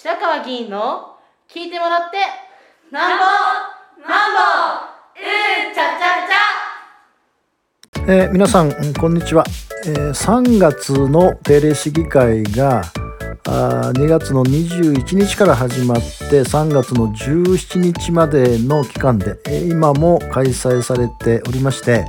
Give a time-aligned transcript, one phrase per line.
[0.00, 1.16] 白川議員の
[1.52, 2.18] 聞いてもらって
[2.92, 3.24] なんぼ
[4.08, 4.38] なんぼ
[5.18, 6.18] うんちゃちゃ
[7.96, 9.42] ちゃ、えー、皆さんこんにちは、
[9.84, 12.82] えー、3月の定例市議会が
[13.48, 22.04] あ2月の21日から始まって3月の17日までの期間で、えー、今も開催されておりまして、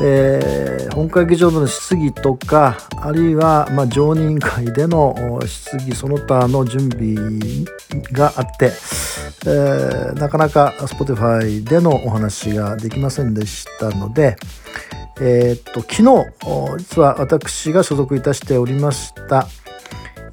[0.00, 7.14] えー、本会議場での質疑とかあるいは、まあ、常任会での質疑その他の準備
[8.12, 8.72] があって、
[9.46, 14.36] えー、なかなか Spotify でのお話ができませんでしたので、
[15.20, 19.46] えー、と昨日実は私が所属いたしておりました、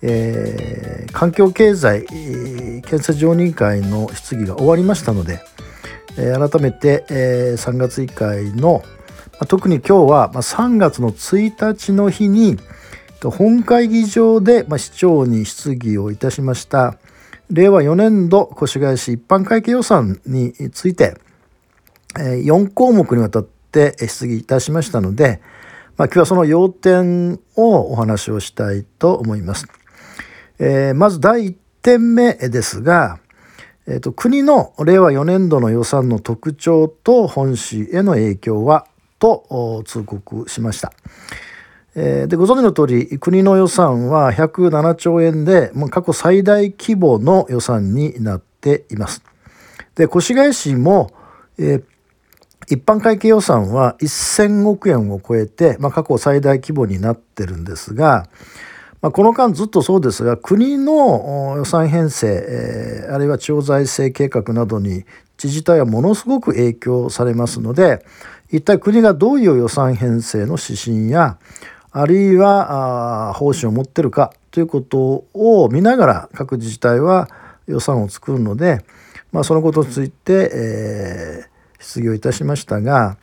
[0.01, 5.39] えー、環境経済建設常任会の質疑が終わりましたので、
[6.17, 8.83] え、改めて、えー、3月1回の
[9.47, 12.57] 「特に今日は3月の1日の日に
[13.23, 16.97] 本会議場で市長に質疑をいたしました
[17.49, 21.15] 令和4年度越谷市一般会計予算について
[22.13, 25.41] 4項目にわたって質疑いたしましたので、
[25.97, 29.65] まあ、今日はその要点をお話をしたいと思います。
[30.59, 33.19] えー、まず第1点目ですが、
[33.87, 38.85] えーと国の令和4年度の予算の特徴と本市への影響は
[39.21, 40.91] と通告しました。
[41.93, 49.23] でご存知の通り国の予算は107兆円でもう過去最大規模の予算になっています。
[49.95, 51.11] で越谷市も、
[51.57, 51.83] えー、
[52.69, 58.29] 一般会計予算は1000億円を超えて、まあ、過去最大規模になってるんですが、
[59.01, 65.03] まあ、この間ずっとそうですが国の予算編成、えー、あるいは地方財政計画などに
[65.43, 68.05] 自治体はものすごく影響されますので
[68.51, 71.37] 一体国がどういう予算編成の指針や
[71.91, 77.29] あるいは方針を持ってるかということを見ながら各自治体は
[77.67, 78.83] 予算を作るので、
[79.31, 83.17] まあ、そのことについて、えー、質疑をいたしましたが、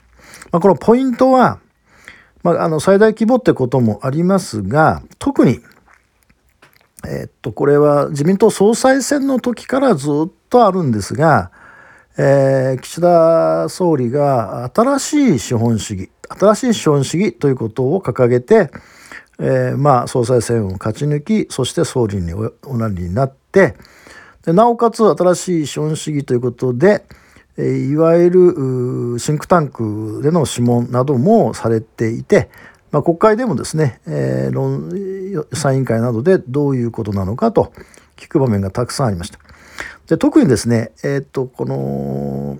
[0.50, 1.60] まあ、このポイントは、
[2.42, 5.60] まあ、あの最大規模ってこともありますが特に、
[7.06, 11.50] えー、っとこれは自民党総裁選の時からずっとあるんですが
[12.20, 18.70] えー、岸田総理が新しい資本主義新しい資本主義ということを掲げて、
[19.38, 23.76] えー、まあ総裁選を勝ち抜きそして総理におなりになって
[24.44, 27.04] でなおかつ新しい資本主義ということで、
[27.56, 32.50] えー、いわゆるシンクタンクでの諮問などもされていて、
[32.90, 34.90] まあ、国会でもですね、えー、論
[35.30, 37.72] 予算委員会などでどういうことなのかと
[38.16, 39.38] 聞く場面がたくさんありました。
[40.08, 42.58] で特にですね、えー、とこの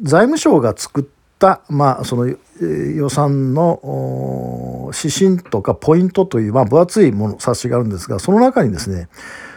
[0.00, 1.04] 財務省が作っ
[1.38, 2.28] た、まあ、その
[2.60, 9.08] 予算の指針とかポイントという、まあ、分厚いもの冊子があるんですがその中にですね、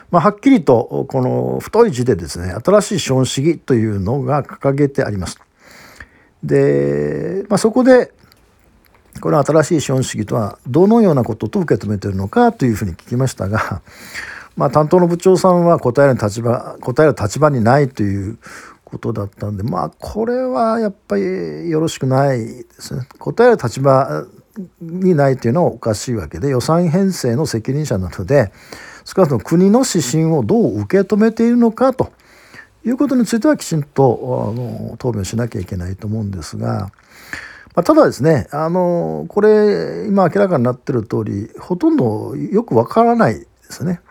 [0.10, 5.40] まあ、はっきりとこの太い字でですね新しい資本主義というのが掲げてあります。
[6.44, 8.12] で、まあ、そこで
[9.20, 13.82] この新しい資本主義とはどのようなことと受け止めているのかというふうに聞きましたが
[14.56, 18.38] まあ、担当の部長さんは答える立場答える立場にないという
[18.84, 23.08] ことだったんでまあこれはやっぱりよろしくないですね。
[23.18, 24.26] 答える立場
[24.82, 28.52] にないというのはおかしいわけで予算編成の責任者なので
[29.06, 32.12] 少なくとも国の指針をどう受け止めているのかと
[32.86, 36.92] いうことについてはきちんとあの答弁しなきゃいけないと思うんですが。
[37.74, 44.02] まあ、ただですねあのこれ今明らかになってる通りほとんどよくわからないですね。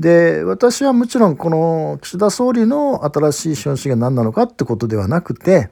[0.00, 5.68] で私はもちろんこの岸田総理の新しい資本主義が何なのかってことではなくて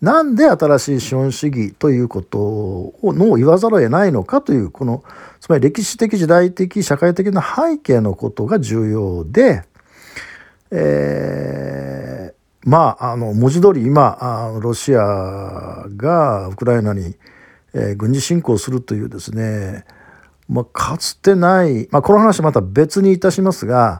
[0.00, 5.04] なんで新しい資本主義ということをの言わざるを得ないのかというこの
[5.40, 9.62] つまり歴史的時代的社会的な背景のことが重要で、
[10.70, 17.14] えー、まああの文字通り今あロシアがウクライナに、
[17.74, 19.84] えー、軍事侵攻するというですね
[20.48, 23.98] まあ、かつてない、まあ、この話また別にいたしますが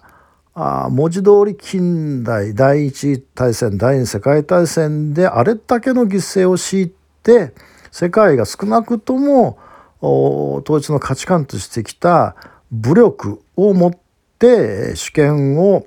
[0.55, 6.93] あ文字通り近代第一大戦第二次世界大戦であれだけの犠牲を強い
[7.23, 7.53] て
[7.91, 9.59] 世界が少なくとも
[10.01, 12.37] 統一の価値観としてきた
[12.71, 13.93] 武力を持っ
[14.39, 15.87] て主権を、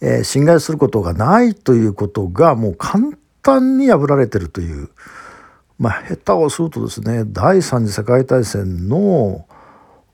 [0.00, 3.10] え、侵害することがないということがもう簡
[3.42, 4.90] 単に破られてるという。
[5.80, 9.46] まあ、下手をするとですね第三次世界大戦の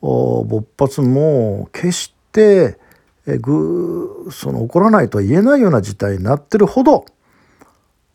[0.00, 2.78] 勃発も決して
[3.26, 7.04] えぐその起こらないとは言えないような事態になってるほど、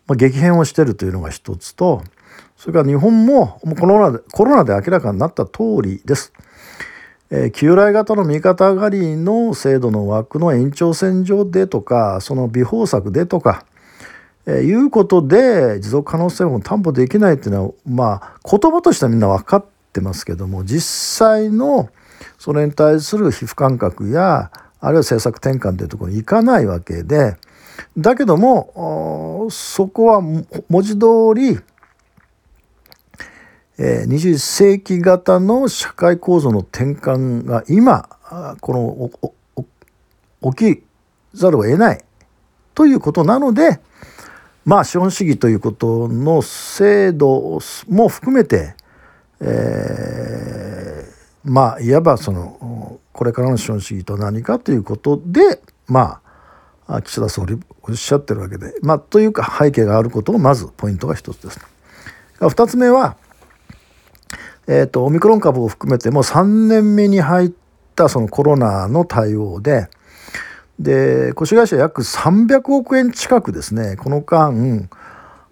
[0.07, 2.03] まあ、激変をしてるというのが一つと
[2.55, 6.31] それから日本もコロナでコロナで明らかになった通りです。
[7.31, 13.65] えー、旧来型の右肩上がりの制度の枠の延長線上でとかその微方策でとか、
[14.45, 21.89] えー、いうことで持続可能性を担保できないっていうのはまあ言葉としてはみんな分かってますけども実際の
[22.37, 27.37] それに対する皮膚感覚やあるいは政策転換というところに行かないわけで
[27.97, 31.05] だけどもそこは文字通
[31.35, 31.59] り
[33.77, 38.09] え21世紀型の社会構造の転換が今
[38.59, 39.11] こ
[40.41, 40.83] の起き
[41.33, 42.03] ざるを得ない
[42.75, 43.79] ということなので
[44.65, 48.75] まあ資本主義ということの制度も含めて、
[49.39, 56.21] えー、まあいわばそのこれからの資本主義と何かということでま
[56.87, 61.59] あ岸田総理おっしゃってるわけでまあというか背景があることをまずポイントが一つです。
[62.39, 63.15] 2つ目は
[64.67, 67.51] えーと、オミクロン株を含めてもう3年目に入っ
[67.95, 69.89] たそのコロナの対応で
[70.81, 74.89] で越谷市は約300億円近くですねこの間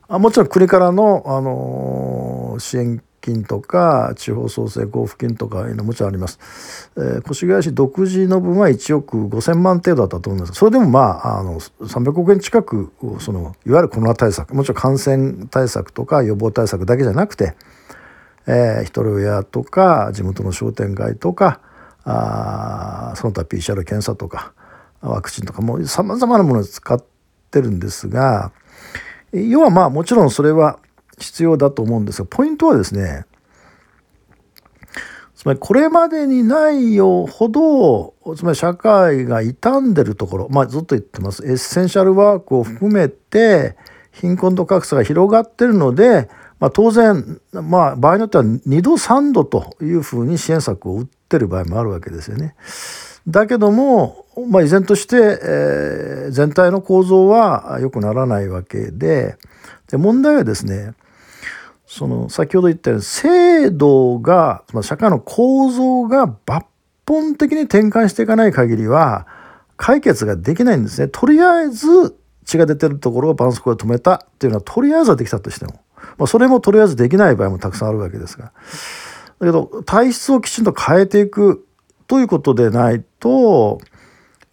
[0.08, 10.54] あもちろん国からの、あのー、支援金とか地方創生交付金とかいうのもちろんあります、えー、越谷市独自の分は1億5,000万程度だったと思います。
[10.54, 17.56] それでもまああの300億円近くそのいわゆるコロナ対策もちろん感染対策とか予防対策だけじゃなくて
[18.48, 21.62] えー、一人親とか地元の商店街とか
[22.04, 24.54] あその他 PCR 検査とか
[25.02, 27.04] ワクチンとかもさまざまなものを使っ
[27.52, 28.52] てるんですが
[29.32, 30.80] 要はまあもちろんそれは
[31.18, 33.26] 必要だと思うんですがポイントはですね
[35.36, 43.78] つまりこれまでにないよほどつまり社会が傷んでるところ、まあ、ずっと言ってますエッセンシャルワークを含めて
[44.12, 46.30] 貧困と格差が広がってるので
[46.60, 52.56] まあ、当然、まあ、場合によっては2度3度というふうに支援策を打ってる場合もあるわけですよね。
[53.28, 59.38] だけども、まあ、依然として、えー、全体の構造は良くならないわけで
[59.88, 60.94] で問題はですね
[61.88, 66.66] その先ほど言ったように制度が、まあ、社会の構造が抜
[67.06, 69.26] 本的に転換していかない限りは
[69.76, 71.08] 解決ができないんですね。
[71.08, 72.16] とりあえず
[72.46, 75.82] 血が出てるところを絆創膏で止めたっていうのはとりあえずはできたとしても。
[76.18, 78.52] まあ、それもとりあえずできない場合もたくさんあるわけですが
[79.40, 81.66] だけど体質をきちんと変えていく
[82.08, 83.80] ということでないと、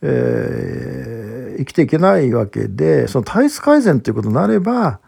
[0.03, 5.01] えー、生きていけないわけでその体質改善ということになれば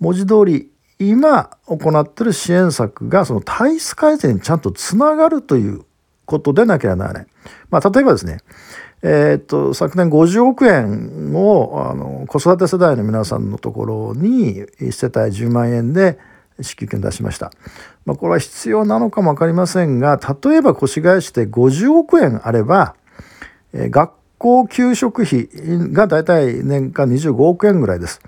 [0.00, 5.84] 文字通り今行っている支援策がその体質改善にちゃんとつながるという
[6.24, 7.26] ことでなければならない。
[7.70, 8.38] まあ、例えばですね
[9.06, 16.18] えー、っと昨年50億円をあの子育て世代の皆さんのところに1世帯10万円で
[16.62, 17.52] 支給金を出しました。
[18.06, 22.94] まあ、これは必要なのかも分かりませんが例えば越谷市で50億円あれば、
[23.74, 24.12] えー、学
[24.44, 25.48] 校給食費
[25.92, 28.20] がだいたい年間25億円ぐらいです。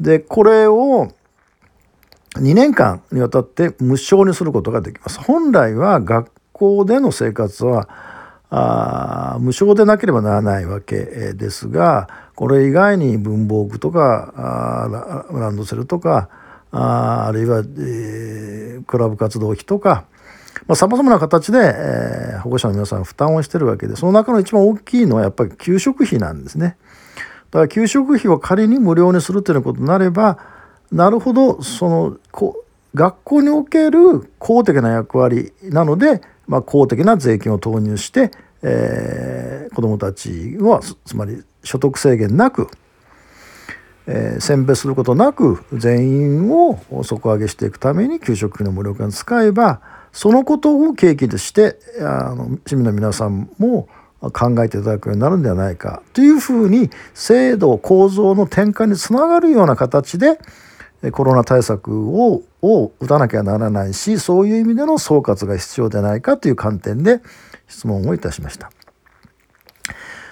[0.00, 1.12] でこれを
[2.34, 5.20] 2年間にわたって無償にすることができます。
[5.20, 7.88] 本来は学校での生活は
[8.50, 10.96] あ無償でなければならないわけ
[11.34, 14.32] ですがこれ以外に文房具とか
[15.30, 16.28] ランドセルとか
[16.72, 20.06] ああるいは、えー、クラブ活動費とか
[20.74, 26.76] さまざ、まな形で、えー、保護者の皆さん負担をしてるわけでその中の一番大きいのはやっぱり給食費なんですね。
[27.50, 30.38] だから給食費を仮に無料にするということになれば
[30.92, 32.64] なるほどそのこ
[32.94, 38.30] 学校における公的な役割なのでまあ、公的な税金を投入して、
[38.62, 42.68] えー、子どもたちはつまり所得制限なく、
[44.06, 53.88] えー、選別することなく全員を底上げしていくために給食費の無料化に使えばそのことを契機としてあの市民の皆さんも
[54.20, 60.38] 考えていただくようになるんではないかというふうに制度構造の転換につながるような形で
[61.12, 67.20] コロナ対策をを打たなきゃならないしそういう意味での総括が必要ではないかという観点で
[67.68, 68.72] 質問をいたしました。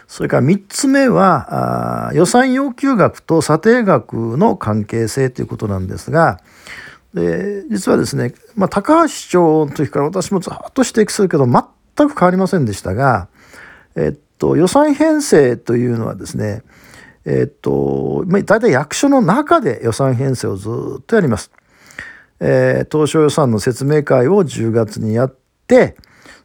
[0.09, 6.40] それから3つ目は予算要求額と査定額の関係性ということなんですが
[7.16, 13.28] で実はですね、まあ、高橋市長の時から私もずっと指摘するけど全く変わりませんでしたが、
[13.96, 16.62] えっと、予算編成というのはですね
[17.26, 20.68] えっと、大体役所の中で予算編成をず
[21.00, 21.50] っとやります。
[22.38, 25.96] えー、当初予算の説明会を10月にやって、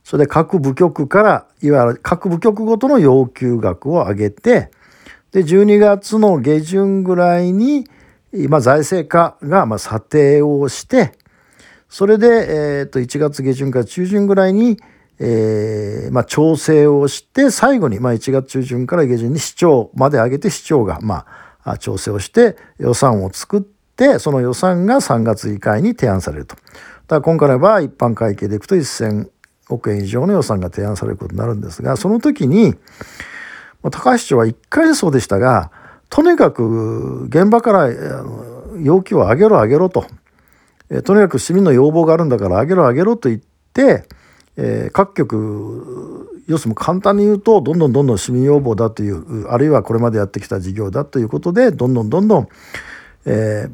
[0.04, 4.72] それで各部局から、いわゆる各部局ごとの要求額を上げて、
[5.32, 7.86] で、12月の下旬ぐらいに、
[8.50, 11.14] まあ、財政課がまあ査定をして、
[11.90, 14.80] それで、えー、と1月下旬から中旬ぐらいに、
[15.20, 21.26] えーまあ、調整をして最後に、まあ、1月中旬から下旬に市長まで上げて市長が、ま
[21.64, 26.56] あ、調整をして予算を作ってその予算が3月議会に提案されると。
[26.56, 29.30] だから今回の場合一般会計でいくと1000
[29.70, 32.76] 億円以上の予算が提案されることになるんですがその時に
[33.84, 35.72] 高橋市長は1回でそうでしたが
[36.12, 37.90] とにかく現場から
[38.82, 40.06] 要求を上げろ上げろと、
[40.90, 43.42] えとにかく市民の要望があるんだから上げろ上げろと言っ
[43.74, 44.04] て、
[44.58, 52.48] えー、各局要するに簡単に言うとどんどんどんどん市民要望だというあるいはこれまでやってきた事業だということでどんどんどんどん、
[53.26, 53.70] え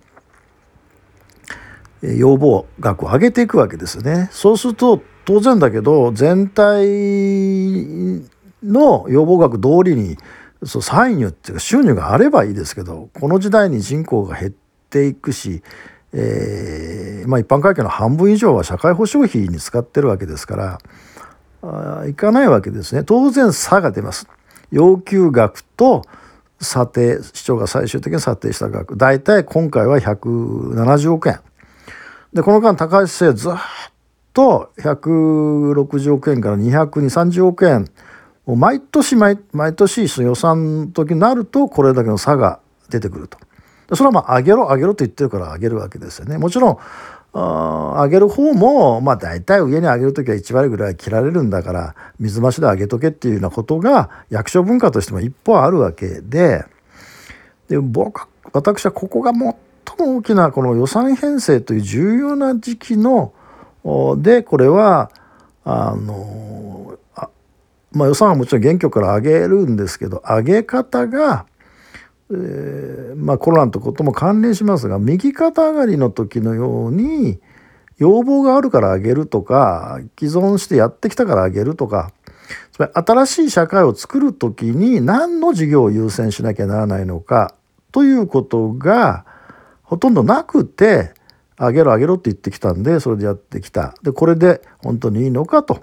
[2.03, 4.29] ー、要望額を上げていくわけですね。
[4.31, 6.85] そうすると当然だけど全体
[8.63, 10.17] の要望額通りに
[10.63, 14.51] そう歳入っていうか収入があればいいですけどこの時代に人口が減っ
[14.89, 15.61] ていくし、
[16.13, 20.79] えーまあ、一般会計の半分以上は社会保障費に使ってるわけですから
[21.61, 23.03] あいかないわけですね。
[23.03, 24.27] 当然差が出ます。
[24.71, 26.03] 要求額と
[26.59, 28.97] 査定市長が最終的に査定した額。
[28.97, 31.39] 大体今回は170億円。
[32.33, 33.53] でこの間高橋市はずっ
[34.33, 37.87] と160億円から22030億円
[38.55, 43.37] 毎年毎毎年予算の時になるとこれだけの差が出てくると。
[43.95, 46.37] それはまあ上げろ上げろと言ってるから上げるわけですよね。
[46.37, 46.77] もちろん
[47.33, 56.65] 上げる方もまあ大体上に上げる時は1割ぐらい切られるんだから水増しで上げとけっていうようなことが役所文化としても一方あるわけで
[57.67, 59.55] で僕私はここが最も
[59.97, 63.33] 大きなこの予算編成という重要な時期の
[64.17, 65.11] でこれは
[65.63, 66.97] あの
[67.97, 71.45] まあ、予算はもちろん原挙から上げるんですけど上げ方が、
[72.31, 77.39] えー、まあ、コロナのことも関連しますが右肩上がりの時のように
[77.97, 82.11] 要望があるから上げるとか既存してやってきたから上げるとか
[82.71, 87.55] つまり新しい社会を作る時に何の事業を優先しなきゃならないのか
[87.91, 89.25] ということが
[89.81, 91.13] ほとんどなくて
[91.57, 93.95] 上げろ上げろって言ってきたんでそれでやってきた。
[94.03, 95.81] でこれで本当にいいのかと。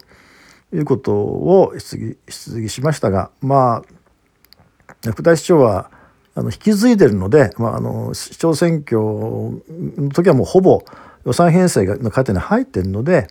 [0.74, 5.90] いうことを質疑質疑しましたがまあ副大市長は
[6.34, 10.82] あの引き継いでるので、まあ、あの市長選挙の時はもうほぼ
[11.24, 13.28] 予算編成の過程に入ってるので、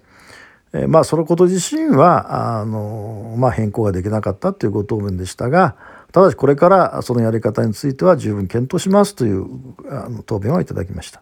[0.74, 5.76] えまあそのこと自身はあの、まあ、変更ができなかったというご答弁でしたが
[6.12, 9.46] ただしこれからそのやり方については十分検討しますという
[9.90, 11.22] あの答弁をいただきました。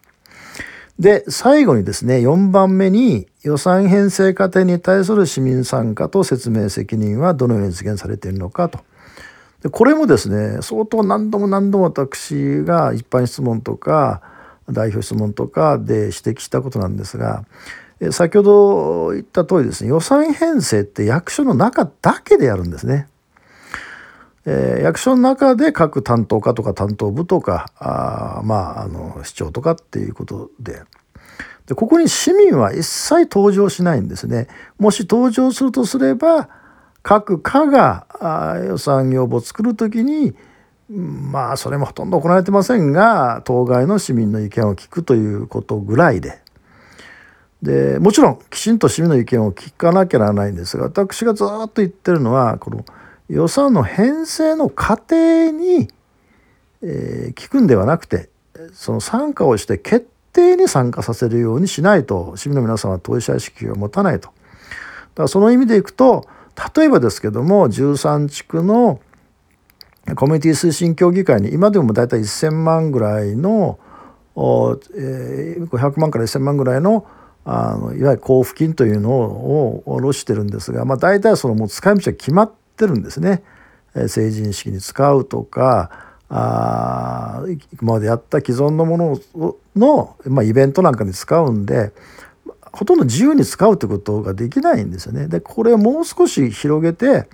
[0.99, 8.79] で最後にですね4番目に予算編成過程に対する市民参加と説明責任はどのように実現されているのかと。
[9.61, 14.21] でこれもですね相当何度も何度も私が一般質問とか
[14.69, 17.45] 代表質問とかで指摘したことなんですが
[18.11, 23.07] 先ほど言った通りですね予算編成って役所の中だけでやるんですね。
[24.45, 30.81] えー、役所の中で各担当課とか担当部とかあまああの市長とかっていうことで
[31.67, 34.47] でここに市民は一切登場しないんですね。
[34.79, 36.49] もし登場するとすれば
[37.03, 40.33] 各課があ予算要望を作る時に
[40.89, 46.41] まあそれもほとんど行われてませんが当該の市民の意見を聞くということぐらいで。
[47.61, 52.83] でもちろんきちんと市民の意見を聞かなきゃならないんですが私がずっと言ってるのはこの
[53.31, 55.87] 予算の編成の過程に、
[56.81, 58.29] えー、聞くんではなくて
[58.73, 64.27] その参加をして決定に参加させるようにしないと市民の皆さんは当事者意識を持たないと。
[64.27, 64.33] だか
[65.23, 66.27] らその意味でいくと
[66.75, 68.99] 例えばですけども13地区の
[70.15, 73.79] コミュニティ推進協議会に今でも大体1,000万ぐらいの、
[74.35, 77.07] えー、500万から1,000万ぐらいの
[77.43, 83.43] あのいわゆる交付金というのを下ろしてるんですが、まあ、大体そのもう使い道は決まってってるんですね。
[84.07, 85.91] 成人式に使うとか
[86.29, 87.43] あ
[87.81, 89.19] 今までやった既存のもの
[89.75, 91.91] の、まあ、イベントなんかに使うんで
[92.71, 95.27] ほとんど自由に使うってことができないんですよね。
[95.27, 97.27] でこれをもう少し広げて、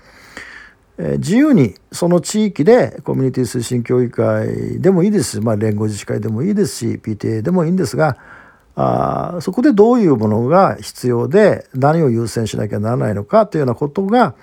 [0.97, 8.17] え、自由にその地域でコミュニティ推進協議会でもいいですし、まあ、連合自治会でもいいですし PTA でもいいんですが
[8.75, 14.33] あそこでどういうものが必要で何を優先しなきゃならないのかというようなことが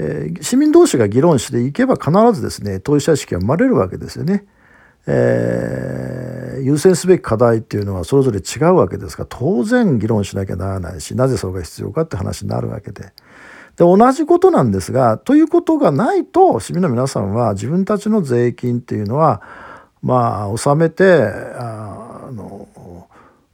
[0.00, 4.44] えー、市民同士が議論していけば必ずですね当事者意識が生まれるわけですよね。
[5.08, 13.12] えー、優先すべき課題っていうのはそれぞれ違うわけですから当然議論しなきゃならないしなぜそれが必要かって話になるわけで。
[13.76, 19.40] で同じことなんですがということがないと市民の皆さんは自分たちの税金っていうのは
[20.02, 21.22] まあ納めて
[21.56, 21.97] あ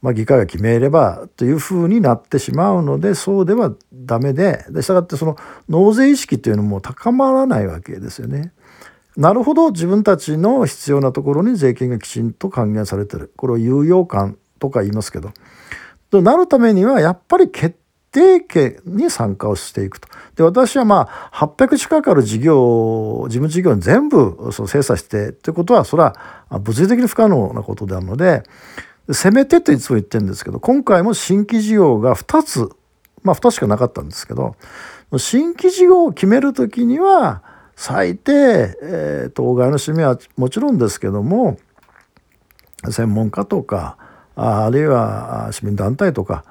[0.04, 8.52] まあ、議会が決めればというふうになってしまうのでそうではダメででしたがってその納税意識というのも高まらないわけですよね。
[9.16, 15.30] なるほど自分たちの必要なところに税金がきちんと還元されてるこれを有用感とか言いますけど
[16.10, 17.78] となるためにはやっぱり決
[18.12, 20.08] 定権に参加をしていくと。
[20.36, 26.14] で私はまあ800近くある事業事務事業に全部その精査してということはそれは
[26.60, 28.42] 物理的に不可能なことであるので
[29.12, 32.70] せめてといつも言ってるんですけど今回も新規事業が2つ
[33.22, 34.56] まあ2つしかなかったんですけど
[35.18, 37.42] 新規事業を決める時には
[37.76, 41.58] 最低、えー、当該の締めはもちろんですけども
[42.90, 43.98] 専門家とか
[44.36, 46.44] あるいは市民団体とか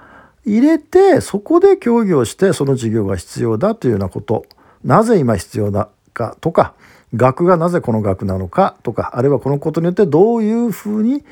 [0.46, 4.46] 入れてそこで協議をしてその事業が必要だというようなこと
[4.84, 6.74] なぜ今必要だかとか
[7.16, 11.24] 額がなぜこの額なのかとかあるいはこのことによってどういうふうに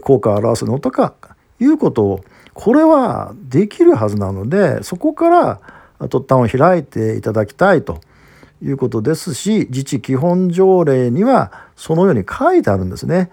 [0.00, 1.14] 効果を表すのとか
[1.60, 5.60] いうことをこれはできるはずなのでそこから
[6.00, 8.00] 突端を開いていただきたいと
[8.62, 13.30] いうことですし自治基本条例にはそのように書いてあるんですね。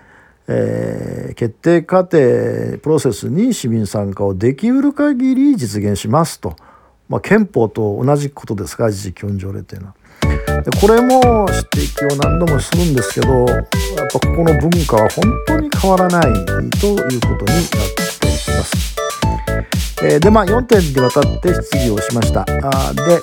[0.52, 6.56] えー、決定過程プロセスに市民参加をできうる限り実現しますと、
[7.08, 9.99] まあ、憲法と同じことですが自治基本条例というのは。
[10.64, 16.24] でこれも指摘を何度もするんですけどやっぱここの文化は本当に変わらない
[16.80, 18.96] ということになっています。
[20.02, 22.42] えー、でまあ4点にわたって質疑をしました。
[22.64, 23.20] あで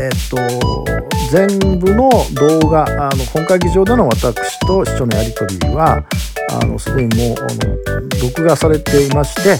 [0.00, 0.98] えっ、と
[1.30, 1.46] 全
[1.78, 6.04] 部の動画あの本会議場での私と市長のやり取りは
[6.50, 7.78] あのすでにもうあの
[8.22, 9.58] 録画されていまして、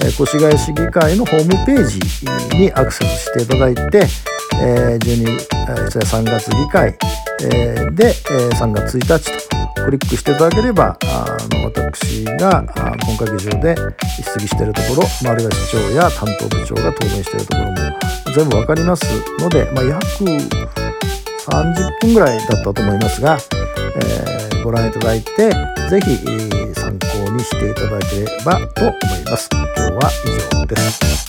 [0.00, 4.06] えー、越谷市議会のホームページにアクセスしていただいて、
[4.60, 5.48] えー、12、
[6.00, 6.96] 3月議会、
[7.42, 13.74] えー、で、えー、3月1日とクリックしていただければあの私があ本会議場で
[14.20, 17.74] 質疑しているところ、まあ、あるいは市長や担当部長が答弁しているところも
[18.34, 19.06] 全部分かります
[19.40, 20.04] ので、まあ、約
[21.48, 23.38] 30分ぐらいだったと思いますが、
[23.96, 25.50] えー、ご覧いただいて
[25.88, 26.16] 是非
[26.74, 29.48] 参考にしていただければと思います。
[29.54, 31.27] 今日は以上です。